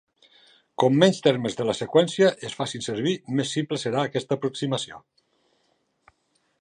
[0.83, 5.03] Com menys termes de la seqüència es facin servir, més simple serà aquesta aproximació.